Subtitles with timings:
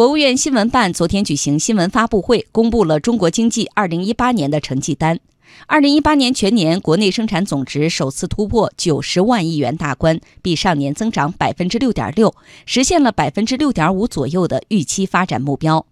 [0.00, 5.20] 国务院新闻办昨天举行新闻发布会，公布了中国经济2018年的成绩单。
[5.68, 12.32] 2018年全年国内生产总值首次突破90万亿元大关，比上年增长6.6%，
[12.64, 15.84] 实现了6.5%左右的预期发展目标。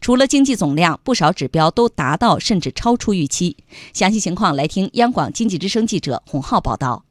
[0.00, 3.56] 除了经济总量，不少指标都达到甚至超出预期。
[3.92, 7.04] 详细情况来听央广经济之声记者洪浩报道。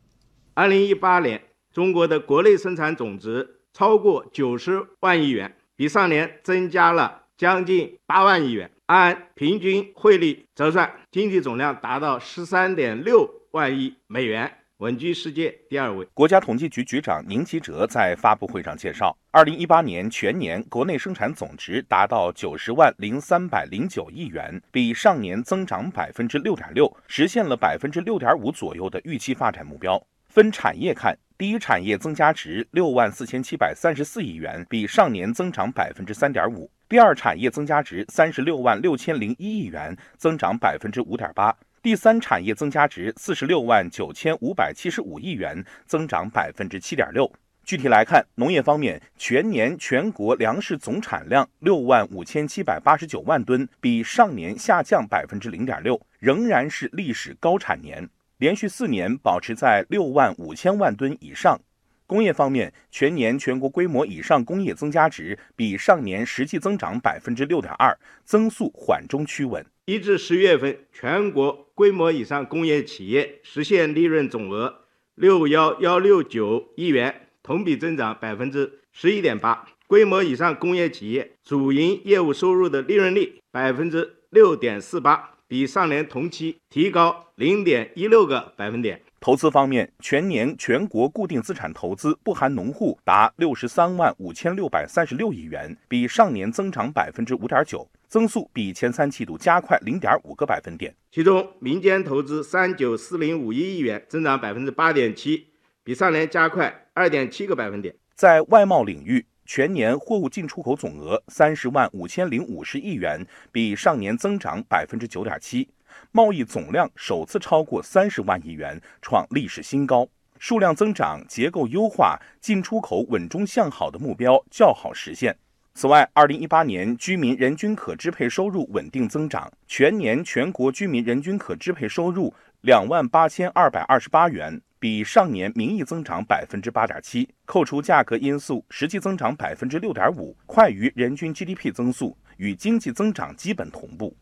[0.55, 1.41] 2018年，
[1.73, 5.53] 中国的国内生产总值超过90万亿元。
[5.77, 16.07] 比上年增加了将近八万亿元，按平均汇率折算，经济总量达到十三点六万亿美元，稳居世界第二位。
[16.15, 30.03] 国家统计局局长宁吉喆在发布会上介绍，二零一八年全年国内生产总值达到九十万零三百零九亿元，比上年增长百分之六点六，实现了百分之六点五左右的预期发展目标。
[30.27, 31.15] 分产业看。
[31.37, 36.67] 第一产业增加值六万四千七百三十四亿元，比上年增长百分之三点五。
[36.89, 41.55] 第二产业增加值三十六万六千零一亿元，增长百分之五点八。
[41.83, 47.31] 第三产业增加值四十六万九千五百七十五亿元，增长百分之七点六。
[47.63, 58.09] 具体来看，农业方面，全年全国粮食总产量六万五千七百八十九万吨，比上年下降百分之零点六，仍然是历史高产年。
[58.37, 61.59] 连续四年保持在六万五千万吨以上。
[62.05, 69.65] 工业方面，全年全国规模以上工业增加值比上年实际增长百分之六点二，增速缓中趋稳。
[69.85, 74.81] 一至十月份，全国规模以上工业企业实现利润总额
[75.15, 79.67] 六幺幺六九亿元，同比增长百分之十一点八。
[79.87, 85.36] 规模以上工业企业主营业务收入的利润率百分之六点四八。
[85.49, 89.01] 比上年同期提高零点一六个百分点。
[89.21, 100.93] 投资方面，全年全国固定资产投资不含农户达六十三万五千六百三十六亿元，比上年增长百分之五点九，增速比前三季度加快零点五个百分点。
[101.11, 105.47] 其中，民间投资三九四零五一亿元，增长百分之八点七，
[105.81, 107.95] 比上年加快二点七个百分点。
[108.15, 109.25] 在外贸领域。
[109.47, 115.67] 全年货物进出口总额三十万五千零五十亿元，比上年增长百分之九点七，
[116.11, 120.05] 贸易总量首次超过三十万亿元，创历史新高。
[120.37, 125.35] 数量增长、结构优化、进出口稳中向好的目标较好实现。
[125.73, 134.61] 此外，二零一八年居民人均可支配收入稳定增长，全年全国居民人均可支配收入两万八千二百二十八元。
[134.79, 144.15] 比上年名义增长百分之八点七，扣除价格因素，实际增长百分之六点五，快于人均 GDP 增速，与经济增长基本同步。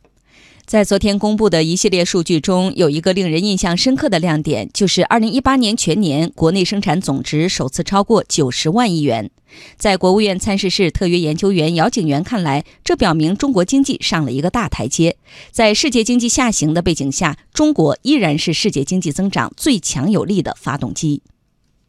[0.66, 9.30] 在昨天公布的一系列数据中，有一个令人印象深刻的亮点，就是2018年全年国内生产总值首次超过90万亿元。
[9.78, 15.18] 在国务院参事室特约研究员姚景元看来，这表明中国经济上了一个大台阶。
[15.52, 21.22] 在世界经济下行的背景下，中国依然是世界经济增长最强有力的发动机。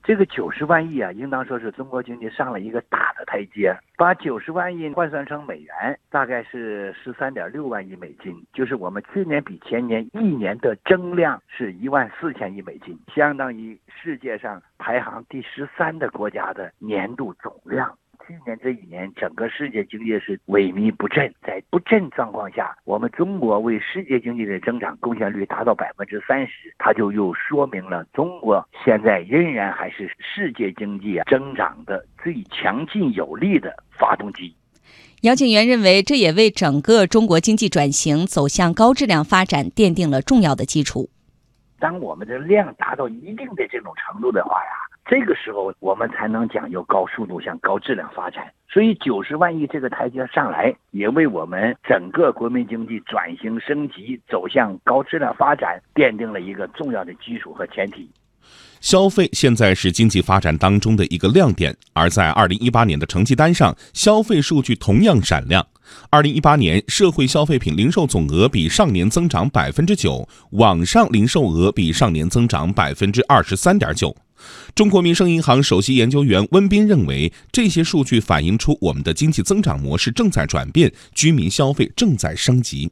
[0.07, 3.77] 这个九十万亿啊，应当说是中国经济上了一个大的台阶。
[3.97, 17.93] 把九十万亿换算成美元，大概是十三点六万亿美金，就是我们去年比前年一年的增量是一万四千亿美金，相当于世界上排行第十三的国家的年度总量。
[18.27, 34.53] 去年这一年，整个世界经济是萎靡不振，在不振状况下，我们中国为世界经济的增长贡献率达到百分之三十，它就又说明了中国现在仍然还是世界经济增长的最强劲有力的发动机。
[35.23, 41.09] 姚景元认为，这也为整个中国经济转型走向高质量发展奠定了重要的基础。
[41.79, 44.71] 当我们的量达到一定的这种程度的话呀。
[45.09, 48.53] 这个时候，我们才能讲究高速度向高质量发展。
[48.69, 58.11] 所以，九十万亿这个台阶上来，也为我们整个国民经济转型升级、走向高质量发展奠定了一个重要的基础和前提。
[58.81, 65.65] 消费现在是经济发展当中的一个亮点，而在二零一八年的成绩单上，消费数据同样闪亮。
[66.11, 74.15] 二零一八年社会消费品零售总额比上年增长百分之九，网上零售额比上年增长百分之二十三点九。
[74.75, 82.91] 中国民生银行首席研究员温彬认为，这些数据反映出我们的经济增长模式正在转变，居民消费正在升级。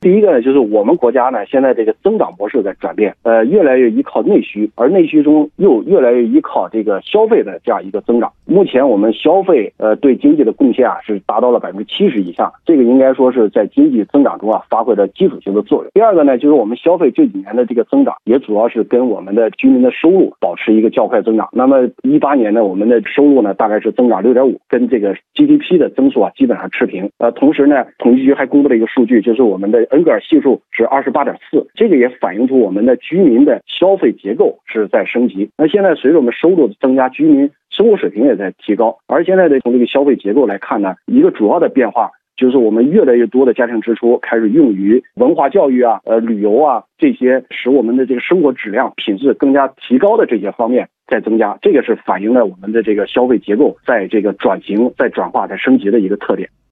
[0.00, 8.32] 第一个呢，就是我们国家呢现在这个增长模式在转变，呃，越来越依靠内需，而内需中又越来越依靠这个消费的这样一个增长。
[8.46, 15.90] 目前我们消费呃对经济的贡献啊是达到了百分之七十以上，这个应该说是在经济增长中啊发挥了基础性的作用。
[15.92, 21.48] 第二个呢，就是我们消费这几年的这个增长也主要是跟我们的居民的收入保持一个较快增长。
[21.52, 27.10] 那么一八年呢，我们的收入呢大概是增长六点五，跟这个 GDP 的增速啊基本上持平。
[27.18, 35.50] 呃，同时呢，统计局还公布了一个数据，就是我们的恩格尔系数是二十八点四，这个也反映出我们的居民的消费结构是在升级。
[35.56, 38.96] 那现在随着我们收入的增加，居民生活水平也在提高。
[39.06, 51.58] 而现在的从这个消费结构来看呢，一个主要的变化就是我们越来越多的家庭支出开始用于文化教育啊、呃旅游啊这些使我们的这个生活质量品质更加提高的这些方面在增加。
[51.60, 56.48] 这个是反映了我们的这个消费结构在这个转型、在转化、在升级的一个特点。